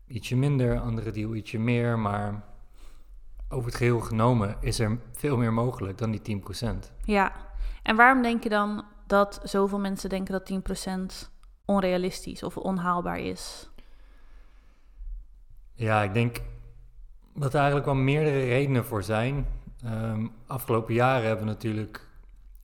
ietsje 0.08 0.36
minder, 0.36 0.80
andere 0.80 1.12
deal 1.12 1.36
ietsje 1.36 1.60
meer, 1.60 2.00
maar 2.00 2.44
over 3.50 3.66
het 3.66 3.76
geheel 3.76 4.00
genomen 4.00 4.56
is 4.60 4.80
er 4.80 5.00
veel 5.12 5.38
meer 5.38 5.54
mogelijk 5.54 5.98
dan 5.98 6.12
die 6.12 6.42
10%. 6.42 6.92
ja. 7.04 7.48
En 7.84 7.96
waarom 7.96 8.22
denk 8.22 8.44
je 8.44 8.50
dan 8.50 8.86
dat 9.08 9.40
zoveel 9.44 9.80
mensen 9.80 10.10
denken 10.10 10.34
dat 10.34 10.46
10% 11.26 11.30
onrealistisch 11.66 12.44
of 12.44 12.58
onhaalbaar 12.58 13.20
is? 13.20 13.70
Ja, 15.74 16.02
ik 16.04 16.14
denk 16.14 16.42
dat 17.36 17.50
er 17.54 17.58
eigenlijk 17.60 17.86
wel 17.86 17.96
meerdere 17.96 18.44
redenen 18.44 18.86
voor 18.86 19.04
zijn. 19.04 19.46
Ehm, 19.84 20.28
afgelopen 20.48 20.94
jaren 20.94 21.28
hebben 21.28 21.46
we 21.46 21.52
natuurlijk, 21.52 22.08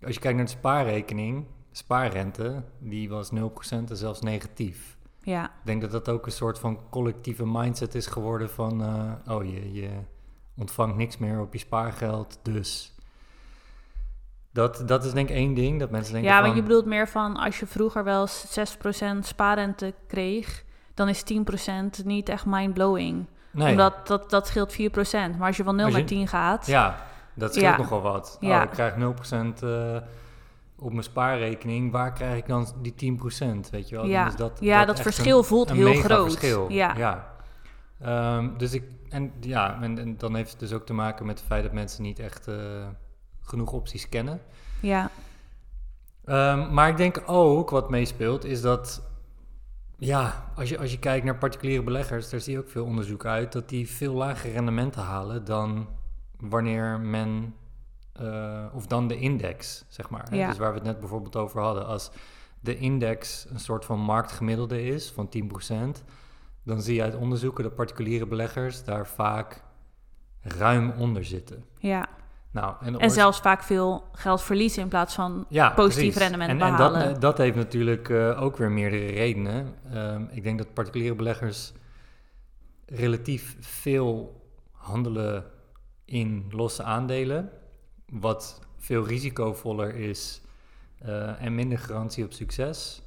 als 0.04 0.13
je 0.15 0.22
kijkt 0.22 0.38
naar 0.38 0.46
de 0.46 0.51
spaarrekening, 0.51 1.46
spaarrente, 1.72 2.63
die 2.80 3.10
was 3.10 3.32
0% 3.32 3.89
en 3.89 3.98
zelfs 3.98 4.22
negatief. 4.22 4.98
Ja, 5.22 5.46
Ik 5.46 5.51
denk 5.65 5.82
dat 5.82 5.92
dat 5.92 6.10
ook 6.10 6.25
een 6.25 6.32
soort 6.32 6.60
van 6.60 6.80
collectieve 6.89 7.46
mindset 7.46 7.96
is 7.96 8.08
geworden 8.08 8.50
van, 8.50 8.84
eh, 8.84 9.34
oh 9.36 9.44
je, 9.44 9.74
je 9.74 9.89
ontvangt 10.57 10.95
niks 10.97 11.17
meer 11.17 11.39
op 11.39 11.53
je 11.53 11.59
spaargeld, 11.59 12.39
dus 12.41 12.93
Dat, 14.51 14.83
dat 14.88 15.05
is 15.05 15.12
denk 15.13 15.29
ik 15.29 15.35
één 15.35 15.53
ding, 15.53 15.79
dat 15.79 15.89
mensen 15.89 16.13
denken 16.13 16.29
Ja, 16.31 16.35
van... 16.38 16.45
want 16.45 16.55
je 16.55 16.63
bedoelt 16.63 16.85
meer 16.85 17.07
van 17.07 17.38
als 17.38 17.59
je 17.59 17.65
vroeger 17.67 18.03
wel 18.03 18.21
eens 18.21 18.75
6% 18.75 19.19
spaarrente 19.19 19.93
kreeg, 20.07 20.63
dan 20.93 21.09
is 21.09 21.24
10% 22.01 22.05
niet 22.05 22.29
echt 22.29 22.45
mind-blowing. 22.45 23.25
nee, 23.51 23.69
Omdat 23.71 24.07
dat, 24.07 24.29
dat 24.29 24.47
scheelt 24.47 24.74
4%. 24.74 24.77
Maar 25.38 25.47
als 25.47 25.57
je 25.57 25.63
van 25.63 25.75
0 25.75 25.85
Als 25.85 25.93
je- 25.93 26.00
naar 26.00 26.07
10 26.09 26.27
gaat, 26.27 26.65
Ja, 26.67 27.05
dat 27.33 27.50
scheelt 27.55 27.65
Ja. 27.75 27.77
nogal 27.77 28.01
wat. 28.01 28.38
Ja. 28.39 28.57
Oh, 28.57 28.63
ik 28.63 28.69
krijg 28.69 28.95
0% 28.95 29.63
eh 29.63 29.97
op 30.79 30.91
mijn 30.91 31.03
spaarrekening. 31.03 31.91
Waar 31.91 32.13
krijg 32.13 32.38
ik 32.38 32.47
dan 32.47 32.67
die 32.81 32.93
10%? 32.95 33.69
Weet 33.69 33.89
je 33.89 33.95
wel? 33.95 34.03
Dan 34.03 34.13
ja, 34.13 34.27
is 34.27 34.35
dat, 34.35 34.57
ja 34.62 34.85
dat 34.85 35.00
verschil 35.00 35.43
voelt 35.43 35.71
heel 35.71 35.93
groot. 35.93 36.31
Verschil. 36.33 36.69
Ja. 36.71 37.35
Ehm, 37.99 38.57
dus 38.57 38.73
ik, 38.73 38.83
en 39.09 39.31
ja, 39.39 39.81
en, 39.81 39.99
en 39.99 40.17
dan 40.17 40.35
heeft 40.35 40.51
het 40.51 40.59
dus 40.59 40.73
ook 40.73 40.85
te 40.85 40.93
maken 40.93 41.25
met 41.25 41.37
het 41.37 41.47
feit 41.47 41.63
dat 41.63 41.73
mensen 41.73 42.03
niet 42.03 42.19
echt 42.19 42.47
eh, 42.47 42.87
genoeg 43.41 43.71
opties 43.71 44.09
kennen. 44.09 44.41
ja, 44.81 45.11
Ehm, 46.25 46.73
maar 46.73 46.89
ik 46.89 46.97
denk 46.97 47.23
ook 47.25 47.69
wat 47.69 47.89
meespeelt 47.89 48.45
is 48.45 48.61
dat, 48.61 49.01
ja, 49.97 50.51
als 50.55 50.69
je, 50.69 50.77
als 50.77 50.91
je 50.91 50.99
kijkt 50.99 51.25
naar 51.25 51.37
particuliere 51.37 51.83
beleggers, 51.83 52.29
daar 52.29 52.39
zie 52.39 52.53
je 52.53 52.59
ook 52.59 52.69
veel 52.69 52.85
onderzoek 52.85 53.25
uit, 53.25 53.51
dat 53.51 53.69
die 53.69 53.89
veel 53.89 54.13
lager 54.13 54.51
rendementen 54.51 55.01
halen 55.01 55.45
dan 55.45 55.87
wanneer 56.39 56.99
men, 56.99 57.55
eh, 58.13 58.65
of 58.73 58.87
dan 58.87 59.07
de 59.07 59.19
index, 59.19 59.85
zeg 59.87 60.09
maar. 60.09 60.35
Ja. 60.35 60.47
Dus 60.47 60.57
waar 60.57 60.69
we 60.69 60.77
het 60.77 60.87
net 60.87 60.99
bijvoorbeeld 60.99 61.35
over 61.35 61.61
hadden. 61.61 61.85
Als 61.85 62.11
de 62.59 62.77
index 62.77 63.45
een 63.49 63.59
soort 63.59 63.85
van 63.85 63.99
marktgemiddelde 63.99 64.83
is 64.83 65.11
van 65.11 65.29
10%, 65.29 66.03
dan 66.65 66.81
zie 66.81 66.95
je 66.95 67.03
uit 67.03 67.15
onderzoeken 67.15 67.63
dat 67.63 67.75
particuliere 67.75 68.27
beleggers 68.27 68.84
daar 68.84 69.07
vaak 69.07 69.63
ruim 70.41 70.93
onder 70.98 71.25
zitten. 71.25 71.65
ja. 71.77 72.07
Nou, 72.55 72.75
en, 72.81 73.00
En 73.00 73.12
zelfs 73.12 73.39
vaak 73.39 73.63
veel 73.63 74.03
geld 74.12 74.41
verliezen 74.41 74.81
in 74.81 74.88
plaats 74.88 75.15
van 75.15 75.45
ja, 75.50 75.69
positief 75.69 76.17
rendement 76.17 76.50
en, 76.50 76.62
en 76.62 76.77
dat, 76.77 76.93
behalen. 76.93 77.19
dat 77.19 77.38
heeft 77.38 77.55
natuurlijk 77.55 78.10
eh, 78.10 78.41
ook 78.41 78.57
weer 78.57 78.72
meerdere 78.72 79.05
redenen. 79.05 79.74
Ehm, 79.91 80.24
ik 80.29 80.43
denk 80.43 80.57
dat 80.57 80.74
particuliere 80.74 81.15
beleggers 81.15 81.74
relatief 82.86 83.57
veel 83.60 84.41
handelen 84.72 85.45
in 86.05 86.45
losse 86.50 86.84
aandelen, 86.84 87.50
wat 88.12 88.62
veel 88.77 89.07
risicovoller 89.07 89.95
is 89.95 90.41
eh, 91.00 91.41
en 91.41 91.55
minder 91.55 91.77
garantie 91.77 92.24
op 92.24 92.34
succes. 92.34 93.01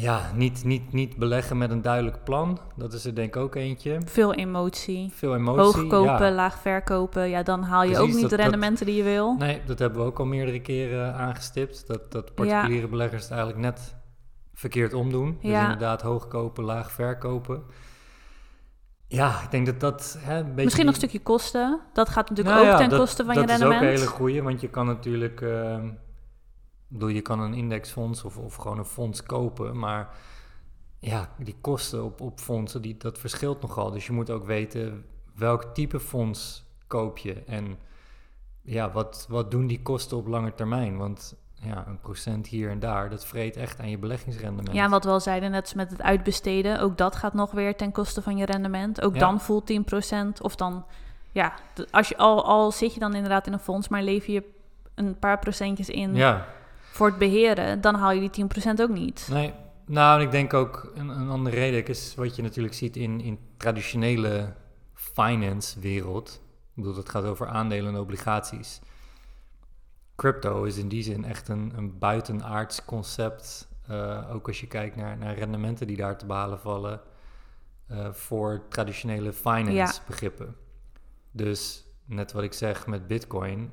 Ja, 0.00 0.30
niet, 0.34 0.64
niet, 0.64 0.92
niet 0.92 1.16
beleggen 1.16 1.58
met 1.58 1.70
een 1.70 1.82
duidelijk 1.82 2.24
plan. 2.24 2.58
Dat 2.76 2.92
is 2.92 3.04
er 3.04 3.14
denk 3.14 3.28
ik 3.36 3.42
ook 3.42 3.54
eentje. 3.54 3.98
Veel 4.04 4.34
emotie. 4.34 5.10
Veel 5.14 5.34
emotie. 5.34 5.60
Hoog 5.62 5.86
kopen, 5.86 6.26
ja. 6.26 6.30
laag 6.32 6.58
verkopen. 6.58 7.28
Ja, 7.28 7.42
dan 7.42 7.62
haal 7.62 7.82
je 7.82 7.88
Precies, 7.90 8.04
ook 8.06 8.12
niet 8.12 8.20
dat- 8.20 8.30
de 8.30 8.36
dat- 8.36 8.44
rendementen 8.44 8.86
die 8.86 8.94
je 8.96 9.02
wil. 9.02 9.36
Nee, 9.36 9.60
dat 9.66 9.78
hebben 9.78 9.98
we 10.00 10.06
ook 10.06 10.18
al 10.18 10.24
meerdere 10.26 10.60
keren 10.60 11.14
aangestipt. 11.14 11.86
Dat, 11.86 12.12
dat 12.12 12.34
particuliere 12.34 12.88
beleggers 12.88 13.22
het 13.22 13.30
eigenlijk 13.30 13.60
net 13.60 13.94
verkeerd 14.54 14.94
omdoen. 14.94 15.38
Dus 15.42 15.50
Ja. 15.50 15.62
inderdaad 15.62 16.02
hoog 16.02 16.28
kopen, 16.28 16.64
laag 16.64 16.90
verkopen. 16.92 17.62
Ja, 19.06 19.42
ik 19.42 19.50
denk 19.50 19.66
dat 19.66 19.80
dat... 19.80 20.16
Hè, 20.20 20.38
een 20.38 20.44
beetje 20.48 20.64
Misschien 20.64 20.84
nog 20.84 20.94
een 20.94 21.00
stukje 21.00 21.20
kosten. 21.20 21.80
Dat 21.92 22.08
gaat 22.08 22.28
natuurlijk 22.28 22.56
Nou 22.56 22.70
ook 22.70 22.76
ten 22.78 22.88
dat- 22.88 22.98
koste 22.98 23.24
van 23.24 23.34
dat 23.34 23.44
je 23.44 23.50
is 23.50 23.54
ook 23.54 23.60
rendement. 23.60 23.92
een 23.92 23.98
hele 23.98 24.10
goeie, 24.10 24.42
want 24.42 24.60
je 24.60 24.68
kan 24.68 24.86
natuurlijk... 24.86 25.40
ehm, 25.40 25.88
bedoel, 26.88 27.08
je 27.08 27.20
kan 27.22 27.40
een 27.40 27.54
indexfonds 27.54 28.24
of, 28.24 28.36
of 28.36 28.54
gewoon 28.54 28.78
een 28.78 28.84
fonds 28.84 29.22
kopen, 29.22 29.78
maar... 29.78 30.08
Ja, 31.00 31.28
die 31.36 31.56
kosten 31.60 32.04
op, 32.04 32.20
op 32.20 32.40
fondsen, 32.40 32.82
die, 32.82 32.96
dat 32.96 33.18
verschilt 33.18 33.60
nogal. 33.60 33.90
Dus 33.90 34.06
je 34.06 34.12
moet 34.12 34.30
ook 34.30 34.44
weten 34.44 35.04
welk 35.34 35.64
type 35.74 36.00
fonds 36.00 36.64
koop 36.86 37.18
je. 37.18 37.42
En 37.46 37.78
ja, 38.62 38.90
wat, 38.90 39.26
wat 39.28 39.50
doen 39.50 39.66
die 39.66 39.82
kosten 39.82 40.16
op 40.16 40.26
lange 40.26 40.54
termijn? 40.54 40.96
Want 40.96 41.34
ja, 41.52 41.84
een 41.86 42.00
procent 42.00 42.46
hier 42.46 42.70
en 42.70 42.78
daar, 42.78 43.10
dat 43.10 43.26
vreet 43.26 43.56
echt 43.56 43.80
aan 43.80 43.90
je 43.90 43.98
beleggingsrendement. 43.98 44.72
Ja, 44.72 44.88
wat 44.88 45.04
we 45.04 45.10
al 45.10 45.20
zeiden, 45.20 45.50
net 45.50 45.62
als 45.62 45.74
met 45.74 45.90
het 45.90 46.02
uitbesteden, 46.02 46.80
ook 46.80 46.98
dat 46.98 47.16
gaat 47.16 47.34
nog 47.34 47.50
weer 47.50 47.76
ten 47.76 47.92
koste 47.92 48.22
van 48.22 48.36
je 48.36 48.44
rendement. 48.44 49.00
Ook 49.00 49.14
Ja. 49.14 49.20
dan 49.20 49.40
voelt 49.40 49.66
10%. 49.66 50.40
Of 50.42 50.56
dan, 50.56 50.84
ja, 51.32 51.54
als 51.90 52.08
je 52.08 52.16
al, 52.16 52.44
al 52.44 52.72
zit 52.72 52.94
je 52.94 53.00
dan 53.00 53.14
inderdaad 53.14 53.46
in 53.46 53.52
een 53.52 53.58
fonds, 53.58 53.88
maar 53.88 54.02
lever 54.02 54.32
je 54.32 54.44
een 54.94 55.18
paar 55.18 55.38
procentjes 55.38 55.88
in 55.88 56.14
Ja, 56.14 56.46
voor 56.98 57.06
het 57.08 57.18
beheren, 57.18 57.80
dan 57.80 57.94
haal 57.94 58.10
je 58.12 58.30
die 58.30 58.44
10% 58.44 58.80
ook 58.80 58.88
niet. 58.88 59.28
nee. 59.30 59.52
Nou, 59.86 60.20
ik 60.22 60.30
denk 60.30 60.54
ook 60.54 60.90
een, 60.94 61.08
een 61.08 61.28
andere 61.28 61.56
reden 61.56 61.86
is 61.86 62.14
wat 62.14 62.36
je 62.36 62.42
natuurlijk 62.42 62.74
ziet 62.74 62.96
in, 62.96 63.20
in 63.20 63.38
traditionele 63.56 64.54
finance-wereld. 64.94 66.40
Ik 66.74 66.82
bedoel, 66.82 66.96
het 66.96 67.08
gaat 67.08 67.24
over 67.24 67.46
aandelen 67.46 67.94
en 67.94 68.00
obligaties. 68.00 68.80
Crypto 70.16 70.64
is 70.64 70.76
in 70.76 70.88
die 70.88 71.02
zin 71.02 71.24
echt 71.24 71.48
een, 71.48 71.72
een 71.76 71.98
buitenaards 71.98 72.84
concept. 72.84 73.68
eh, 73.86 74.34
ook 74.34 74.46
als 74.46 74.60
je 74.60 74.66
kijkt 74.66 74.96
naar, 74.96 75.16
naar 75.18 75.34
rendementen 75.38 75.86
die 75.86 75.96
daar 75.96 76.18
te 76.18 76.26
behalen 76.26 76.60
vallen 76.60 77.00
eh, 77.86 78.12
voor 78.12 78.62
traditionele 78.68 79.32
finance 79.32 79.72
Ja. 79.72 79.92
begrippen. 80.06 80.56
Dus 81.30 81.84
net 82.04 82.32
wat 82.32 82.42
ik 82.42 82.52
zeg 82.52 82.86
met 82.86 83.06
Bitcoin, 83.06 83.72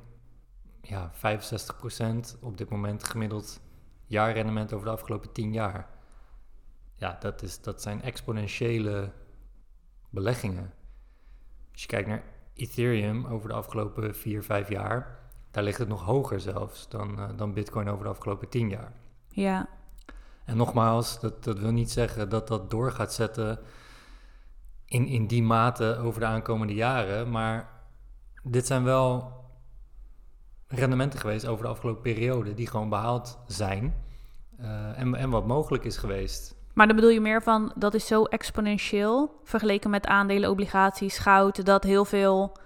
ja, 0.88 1.12
65% 1.14 2.38
op 2.40 2.58
dit 2.58 2.68
moment 2.70 3.04
gemiddeld 3.04 3.60
jaarrendement 4.06 4.72
over 4.72 4.86
de 4.86 4.92
afgelopen 4.92 5.32
10 5.32 5.52
jaar. 5.52 5.88
Ja, 6.94 7.16
dat, 7.20 7.42
is, 7.42 7.60
dat 7.60 7.82
zijn 7.82 8.02
exponentiële 8.02 9.12
beleggingen. 10.10 10.72
Als 11.72 11.82
je 11.82 11.88
kijkt 11.88 12.08
naar 12.08 12.22
Ethereum 12.54 13.26
over 13.26 13.48
de 13.48 13.54
afgelopen 13.54 14.14
4, 14.14 14.42
5 14.42 14.68
jaar, 14.68 15.18
daar 15.50 15.62
ligt 15.62 15.78
het 15.78 15.88
nog 15.88 16.02
hoger 16.02 16.40
zelfs 16.40 16.88
dan, 16.88 17.18
eh, 17.18 17.28
dan 17.36 17.52
Bitcoin 17.52 17.88
over 17.88 18.04
de 18.04 18.10
afgelopen 18.10 18.48
10 18.48 18.68
jaar. 18.68 18.92
Ja, 19.28 19.68
En 20.44 20.56
nogmaals, 20.56 21.20
dat, 21.20 21.44
dat 21.44 21.58
wil 21.58 21.72
niet 21.72 21.90
zeggen 21.90 22.28
dat 22.28 22.48
dat 22.48 22.70
door 22.70 22.92
gaat 22.92 23.12
zetten 23.12 23.58
in, 24.84 25.06
in 25.06 25.26
die 25.26 25.42
mate 25.42 25.96
over 25.96 26.20
de 26.20 26.26
aankomende 26.26 26.74
jaren. 26.74 27.30
Maar 27.30 27.70
dit 28.42 28.66
zijn 28.66 28.84
wel 28.84 29.34
rendementen 30.68 31.18
geweest 31.20 31.46
over 31.46 31.64
de 31.64 31.70
afgelopen 31.70 32.02
periode 32.02 32.54
die 32.54 32.66
gewoon 32.66 32.88
behaald 32.88 33.38
zijn. 33.46 33.94
eh, 34.58 34.98
en, 35.00 35.14
en 35.14 35.30
wat 35.30 35.46
mogelijk 35.46 35.84
is 35.84 35.96
geweest. 35.96 36.54
maar 36.74 36.86
dan 36.86 36.96
bedoel 36.96 37.10
je 37.10 37.20
meer 37.20 37.42
van, 37.42 37.72
dat 37.74 37.94
is 37.94 38.06
zo 38.06 38.24
exponentieel, 38.24 39.40
vergeleken 39.44 39.90
met 39.90 40.06
aandelen, 40.06 40.50
obligaties, 40.50 41.18
goud, 41.18 41.64
dat 41.66 41.84
heel 41.84 42.04
veel 42.04 42.56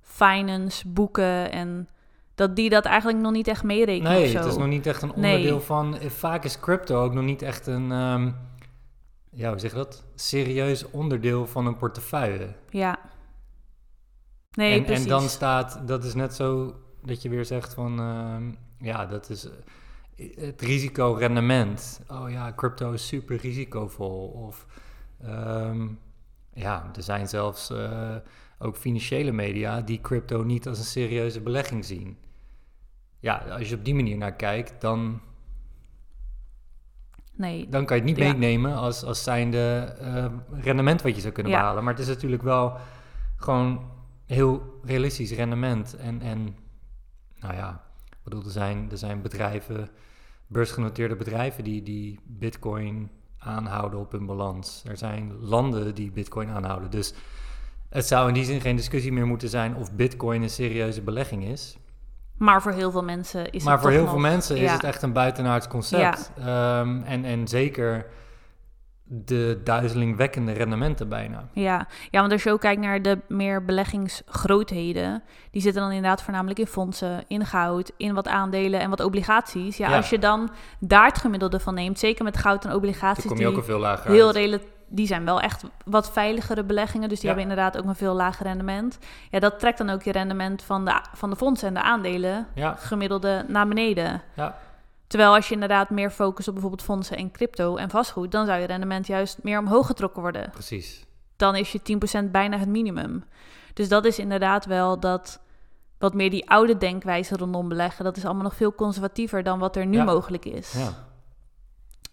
finance, 0.00 0.88
boeken 0.88 1.52
en 1.52 1.88
dat 2.34 2.56
die 2.56 2.70
dat 2.70 2.84
eigenlijk 2.84 3.18
nog 3.18 3.32
niet 3.32 3.48
echt 3.48 3.62
meerekenen 3.62 4.12
Nee, 4.12 4.36
het 4.36 4.44
is 4.46 4.56
nog 4.56 4.66
niet 4.66 4.86
echt 4.86 5.02
een 5.02 5.12
Nee. 5.16 5.34
onderdeel 5.34 5.60
van. 5.60 5.96
eh, 5.98 6.10
Vaak 6.10 6.44
is 6.44 6.60
crypto 6.60 7.02
ook 7.04 7.12
nog 7.14 7.24
niet 7.24 7.42
echt 7.42 7.66
een. 7.66 7.92
ehm, 7.92 8.30
ja, 9.30 9.48
hoe 9.50 9.58
zeg 9.58 9.70
je 9.70 9.76
dat? 9.76 10.04
Serieus 10.14 10.90
onderdeel 10.90 11.46
van 11.46 11.66
een 11.66 11.76
portefeuille. 11.76 12.48
Ja. 12.70 12.98
Nee, 14.50 14.78
en, 14.78 14.84
precies. 14.84 15.02
en 15.04 15.10
dan 15.10 15.22
staat, 15.28 15.80
dat 15.86 16.04
is 16.04 16.14
net 16.14 16.34
zo 16.34 16.74
dat 17.06 17.22
je 17.22 17.28
weer 17.28 17.44
zegt 17.44 17.74
van, 17.74 17.98
ehm, 18.00 18.50
ja, 18.78 19.06
dat 19.06 19.30
is 19.30 19.48
eh, 20.16 20.36
het 20.36 20.60
risicorendement. 20.62 22.00
Oh 22.08 22.30
ja, 22.30 22.52
crypto 22.56 22.92
is 22.92 23.06
super 23.06 23.36
risicovol. 23.36 24.26
Of 24.28 24.66
ehm, 25.22 25.86
ja, 26.52 26.90
er 26.96 27.02
zijn 27.02 27.28
zelfs 27.28 27.70
eh, 27.70 28.16
ook 28.58 28.76
financiële 28.76 29.32
media 29.32 29.80
die 29.80 30.00
crypto 30.00 30.42
niet 30.42 30.68
als 30.68 30.78
een 30.78 30.84
serieuze 30.84 31.40
belegging 31.40 31.84
zien. 31.84 32.16
Ja, 33.20 33.36
als 33.36 33.68
je 33.68 33.74
op 33.74 33.84
die 33.84 33.94
manier 33.94 34.16
naar 34.16 34.34
kijkt, 34.34 34.80
dan, 34.80 35.20
Nee, 37.32 37.68
dan 37.68 37.84
kan 37.86 37.96
je 37.96 38.02
het 38.02 38.10
niet 38.16 38.20
Ja. 38.26 38.32
meenemen 38.32 38.74
als, 38.74 39.02
als 39.02 39.22
zijnde 39.22 39.94
eh, 40.00 40.26
rendement 40.50 41.02
wat 41.02 41.14
je 41.14 41.20
zou 41.20 41.32
kunnen 41.32 41.52
Ja. 41.52 41.58
behalen. 41.58 41.84
Maar 41.84 41.92
het 41.92 42.02
is 42.02 42.08
natuurlijk 42.08 42.42
wel 42.42 42.76
gewoon 43.36 43.90
heel 44.26 44.80
realistisch 44.84 45.32
rendement. 45.32 45.96
En, 45.96 46.20
en 46.20 46.56
nou 47.40 47.54
ja, 47.54 47.82
ik 48.10 48.18
bedoel, 48.22 48.44
er 48.44 48.50
zijn, 48.50 48.88
er 48.90 48.98
zijn 48.98 49.22
bedrijven, 49.22 49.88
beursgenoteerde 50.46 51.16
bedrijven 51.16 51.64
die, 51.64 51.82
die 51.82 52.20
bitcoin 52.24 53.10
aanhouden 53.38 53.98
op 53.98 54.12
hun 54.12 54.26
balans. 54.26 54.82
Er 54.86 54.96
zijn 54.96 55.32
landen 55.40 55.94
die 55.94 56.10
bitcoin 56.10 56.50
aanhouden. 56.50 56.90
Dus 56.90 57.14
het 57.88 58.06
zou 58.06 58.28
in 58.28 58.34
die 58.34 58.44
zin 58.44 58.60
geen 58.60 58.76
discussie 58.76 59.12
meer 59.12 59.26
moeten 59.26 59.48
zijn 59.48 59.76
of 59.76 59.92
bitcoin 59.92 60.42
een 60.42 60.50
serieuze 60.50 61.02
belegging 61.02 61.44
is. 61.44 61.76
maar 62.36 62.62
voor 62.62 62.72
heel 62.72 62.90
veel 62.90 63.02
mensen 63.02 63.50
is 63.50 63.64
Maar 63.64 63.72
het 63.72 63.82
voor 63.82 63.90
toch 63.90 64.00
heel 64.00 64.08
veel 64.08 64.18
mensen 64.18 64.56
is 64.56 64.70
het 64.70 64.84
echt 64.84 65.02
een 65.02 65.12
buitenaards 65.12 65.68
concept. 65.68 66.32
Ehm, 66.38 67.02
en, 67.02 67.24
en 67.24 67.48
zeker 67.48 68.06
de 69.08 69.60
duizelingwekkende 69.64 70.52
rendementen 70.52 71.08
bijna. 71.08 71.48
Ja. 71.52 71.86
ja, 72.10 72.20
want 72.20 72.32
als 72.32 72.42
je 72.42 72.50
ook 72.50 72.60
kijkt 72.60 72.80
naar 72.80 73.02
de 73.02 73.18
meer 73.28 73.64
beleggingsgrootheden, 73.64 75.22
die 75.50 75.62
zitten 75.62 75.82
dan 75.82 75.90
inderdaad 75.90 76.22
voornamelijk 76.22 76.58
in 76.58 76.66
fondsen, 76.66 77.24
in 77.28 77.46
goud, 77.46 77.92
in 77.96 78.14
wat 78.14 78.28
aandelen 78.28 78.80
en 78.80 78.90
wat 78.90 79.00
obligaties. 79.00 79.76
Ja, 79.76 79.88
Ja. 79.88 79.96
als 79.96 80.10
je 80.10 80.18
dan 80.18 80.50
daar 80.80 81.06
het 81.06 81.18
gemiddelde 81.18 81.60
van 81.60 81.74
neemt, 81.74 81.98
zeker 81.98 82.24
met 82.24 82.36
goud 82.36 82.64
en 82.64 82.72
obligaties 82.74 83.24
kom 83.26 83.38
je 83.38 83.44
ook 83.46 83.50
die 83.52 83.60
al 83.60 83.66
veel 83.66 83.78
lager 83.78 84.10
heel 84.10 84.26
uit. 84.26 84.36
rela- 84.36 84.58
die 84.88 85.06
zijn 85.06 85.24
wel 85.24 85.40
echt 85.40 85.64
wat 85.84 86.12
veiligere 86.12 86.64
beleggingen. 86.64 87.08
Dus 87.08 87.20
die 87.20 87.28
Ja. 87.30 87.34
hebben 87.36 87.50
inderdaad 87.52 87.82
ook 87.82 87.88
een 87.88 87.94
veel 87.96 88.14
lager 88.14 88.46
rendement. 88.46 88.98
Ja, 89.30 89.38
dat 89.38 89.58
trekt 89.58 89.78
dan 89.78 89.90
ook 89.90 90.02
je 90.02 90.12
rendement 90.12 90.62
van 90.62 90.84
de, 90.84 91.00
van 91.14 91.30
de 91.30 91.36
fondsen 91.36 91.68
en 91.68 91.74
de 91.74 91.82
aandelen 91.82 92.46
Ja, 92.54 92.74
gemiddelde 92.78 93.44
naar 93.48 93.68
beneden. 93.68 94.22
ja, 94.34 94.56
Terwijl 95.06 95.34
als 95.34 95.48
je 95.48 95.54
inderdaad 95.54 95.90
meer 95.90 96.10
focust 96.10 96.48
op 96.48 96.54
bijvoorbeeld 96.54 96.82
fondsen 96.86 97.16
en 97.16 97.30
crypto 97.30 97.76
en 97.76 97.90
vastgoed, 97.90 98.32
dan 98.32 98.46
zou 98.46 98.60
je 98.60 98.66
rendement 98.66 99.06
juist 99.06 99.38
meer 99.42 99.58
omhoog 99.58 99.86
getrokken 99.86 100.22
worden. 100.22 100.50
precies. 100.50 101.04
Dan 101.36 101.56
is 101.56 101.72
je 101.72 101.80
10% 102.24 102.30
bijna 102.30 102.58
het 102.58 102.68
minimum. 102.68 103.24
Dus 103.74 103.88
dat 103.88 104.04
is 104.04 104.18
inderdaad 104.18 104.64
wel 104.64 105.00
dat 105.00 105.40
wat 105.98 106.14
meer 106.14 106.30
die 106.30 106.50
oude 106.50 106.76
denkwijze 106.76 107.36
rondom 107.36 107.68
beleggen. 107.68 108.04
Dat 108.04 108.16
is 108.16 108.24
allemaal 108.24 108.42
nog 108.42 108.54
veel 108.56 108.74
conservatiever 108.74 109.42
dan 109.42 109.58
wat 109.58 109.76
er 109.76 109.86
nu 109.86 109.96
Ja. 109.96 110.04
mogelijk 110.04 110.44
is. 110.44 110.72
Ja. 110.72 111.04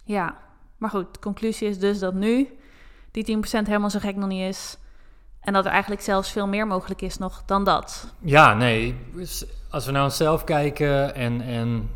Ja, 0.04 0.38
maar 0.78 0.90
goed, 0.90 1.14
de 1.14 1.20
conclusie 1.20 1.68
is 1.68 1.80
dus 1.80 2.00
dat 2.00 2.14
nu 2.14 2.48
die 3.12 3.24
10% 3.24 3.68
helemaal 3.68 3.90
zo 3.90 4.00
gek 4.00 4.16
nog 4.16 4.30
niet 4.30 4.48
is. 4.50 4.78
En 5.40 5.54
dat 5.54 5.66
er 5.66 5.72
eigenlijk 5.72 6.02
zelfs 6.02 6.32
veel 6.32 6.48
meer 6.48 6.68
mogelijk 6.68 7.02
is 7.02 7.18
nog 7.18 7.44
dan 7.46 7.64
dat. 7.64 8.14
Ja, 8.20 8.54
nee. 8.54 8.96
Als 9.70 9.86
we 9.86 9.92
naar 9.92 10.04
onszelf 10.04 10.44
kijken 10.44 11.16
en, 11.16 11.42
en 11.42 11.90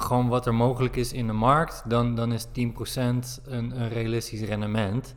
gewoon 0.00 0.28
wat 0.28 0.46
er 0.46 0.54
mogelijk 0.54 0.96
is 0.96 1.12
in 1.12 1.26
de 1.26 1.32
markt, 1.32 1.82
dan, 1.90 2.14
dan 2.14 2.32
is 2.32 2.46
10% 2.46 2.50
een, 2.52 3.30
een 3.46 3.88
realistisch 3.88 4.40
rendement. 4.42 5.14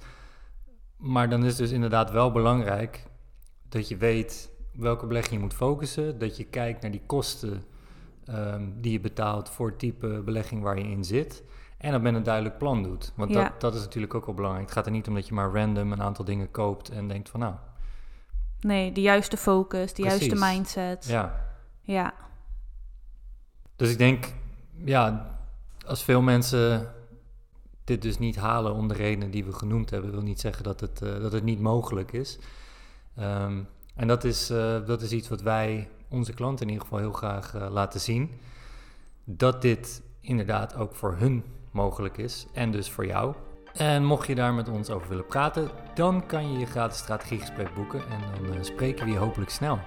Maar 0.97 1.29
dan 1.29 1.41
is 1.43 1.47
het 1.50 1.57
dus 1.57 1.71
inderdaad 1.71 2.11
wel 2.11 2.31
belangrijk 2.31 3.07
dat 3.69 3.88
je 3.88 3.97
weet 3.97 4.50
welke 4.73 5.05
belegging 5.07 5.33
je 5.33 5.39
moet 5.39 5.53
focussen. 5.53 6.19
Dat 6.19 6.38
je 6.38 6.43
kijkt 6.43 6.81
naar 6.81 6.91
die 6.91 7.01
kosten 7.05 7.63
ehm, 8.25 8.65
die 8.75 8.91
je 8.91 9.00
betaalt 9.00 9.50
voor 9.50 9.67
het 9.67 9.79
type 9.79 10.21
belegging 10.25 10.61
waar 10.61 10.77
je 10.77 10.83
in 10.88 11.03
zit. 11.05 11.43
En 11.77 11.91
dat 11.91 12.01
met 12.01 12.13
een 12.15 12.23
duidelijk 12.23 12.57
plan 12.57 12.83
doet. 12.83 13.13
Want 13.15 13.31
Ja. 13.31 13.43
dat, 13.43 13.61
dat 13.61 13.75
is 13.75 13.81
natuurlijk 13.81 14.13
ook 14.13 14.25
wel 14.25 14.35
belangrijk. 14.35 14.65
Het 14.65 14.75
gaat 14.75 14.85
er 14.85 14.91
niet 14.91 15.07
om 15.07 15.13
dat 15.13 15.27
je 15.27 15.33
maar 15.33 15.51
random 15.53 15.91
een 15.91 16.01
aantal 16.01 16.25
dingen 16.25 16.51
koopt 16.51 16.89
en 16.89 17.07
denkt 17.07 17.29
van 17.29 17.39
nou, 17.39 17.53
Nee, 18.59 18.91
de 18.91 19.01
juiste 19.01 19.38
focus, 19.38 19.93
de 19.93 20.01
juiste 20.01 20.35
mindset. 20.35 21.05
ja, 21.05 21.45
ja. 21.81 22.13
Dus 23.75 23.91
ik 23.91 23.97
denk, 23.97 24.33
ja, 24.85 25.38
als 25.85 26.03
veel 26.03 26.21
mensen 26.21 26.91
dit 27.83 28.01
dus 28.01 28.19
niet 28.19 28.35
halen 28.35 28.73
om 28.73 28.88
de 28.88 28.93
redenen 28.93 29.31
die 29.31 29.45
we 29.45 29.53
genoemd 29.53 29.89
hebben, 29.89 30.11
wil 30.11 30.21
niet 30.21 30.39
zeggen 30.39 30.63
dat 30.63 30.79
het, 30.79 31.01
eh, 31.01 31.19
dat 31.19 31.31
het 31.31 31.43
niet 31.43 31.59
mogelijk 31.59 32.11
is. 32.11 32.39
Ehm, 33.15 33.59
en 33.95 34.07
dat 34.07 34.23
is, 34.23 34.50
eh, 34.50 34.85
dat 34.85 35.01
is 35.01 35.11
iets 35.11 35.29
wat 35.29 35.41
wij 35.41 35.89
onze 36.09 36.33
klanten 36.33 36.65
in 36.65 36.71
ieder 36.71 36.88
geval 36.88 37.00
heel 37.00 37.13
graag 37.13 37.55
eh, 37.55 37.67
laten 37.69 38.00
zien. 38.00 38.29
Dat 39.23 39.61
dit 39.61 40.01
inderdaad 40.21 40.75
ook 40.75 40.95
voor 40.95 41.15
hun 41.17 41.43
mogelijk 41.71 42.17
is 42.17 42.45
en 42.53 42.71
dus 42.71 42.89
voor 42.89 43.05
jou. 43.05 43.35
En 43.73 44.05
mocht 44.05 44.27
je 44.27 44.35
daar 44.35 44.53
met 44.53 44.69
ons 44.69 44.89
over 44.89 45.09
willen 45.09 45.25
praten, 45.25 45.69
dan 45.93 46.25
kan 46.25 46.51
je 46.51 46.59
je 46.59 46.65
gratis 46.65 46.97
strategiegesprek 46.97 47.73
boeken 47.73 48.01
en 48.07 48.51
dan 48.53 48.65
spreken 48.65 49.05
we 49.05 49.11
je 49.11 49.17
hopelijk 49.17 49.51
snel. 49.51 49.79